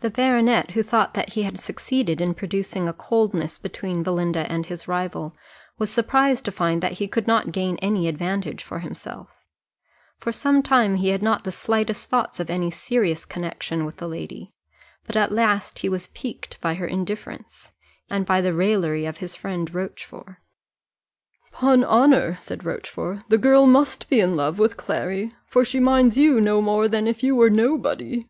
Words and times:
The 0.00 0.08
baronet, 0.08 0.70
who 0.70 0.82
thought 0.82 1.12
that 1.12 1.34
he 1.34 1.42
had 1.42 1.58
succeeded 1.60 2.22
in 2.22 2.32
producing 2.32 2.88
a 2.88 2.94
coldness 2.94 3.58
between 3.58 4.02
Belinda 4.02 4.50
and 4.50 4.64
his 4.64 4.88
rival, 4.88 5.36
was 5.76 5.90
surprised 5.90 6.46
to 6.46 6.50
find 6.50 6.82
that 6.82 6.92
he 6.92 7.06
could 7.06 7.26
not 7.26 7.52
gain 7.52 7.76
any 7.82 8.08
advantage 8.08 8.62
for 8.64 8.78
himself; 8.78 9.44
for 10.16 10.32
some 10.32 10.62
time 10.62 10.94
he 10.96 11.10
had 11.10 11.22
not 11.22 11.44
the 11.44 11.52
slightest 11.52 12.08
thoughts 12.08 12.40
of 12.40 12.48
any 12.48 12.70
serious 12.70 13.26
connexion 13.26 13.84
with 13.84 13.98
the 13.98 14.08
lady, 14.08 14.54
but 15.04 15.16
at 15.16 15.32
last 15.32 15.80
he 15.80 15.88
was 15.90 16.06
piqued 16.06 16.58
by 16.62 16.72
her 16.72 16.86
indifference, 16.86 17.72
and 18.08 18.24
by 18.24 18.40
the 18.40 18.54
raillery 18.54 19.04
of 19.04 19.18
his 19.18 19.36
friend 19.36 19.74
Rochfort. 19.74 20.36
"'Pon 21.50 21.84
honour," 21.84 22.38
said 22.40 22.64
Rochfort, 22.64 23.18
"the 23.28 23.36
girl 23.36 23.66
must 23.66 24.08
be 24.08 24.18
in 24.18 24.34
love 24.34 24.58
with 24.58 24.78
Clary, 24.78 25.34
for 25.44 25.62
she 25.62 25.78
minds 25.78 26.16
you 26.16 26.40
no 26.40 26.62
more 26.62 26.88
than 26.88 27.06
if 27.06 27.22
you 27.22 27.36
were 27.36 27.50
nobody." 27.50 28.26